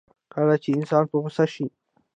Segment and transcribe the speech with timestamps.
[0.33, 1.65] کله چې انسان په غوسه شي.